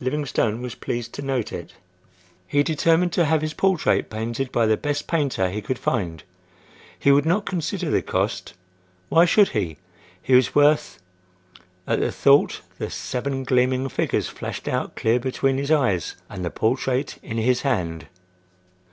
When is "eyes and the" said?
15.70-16.50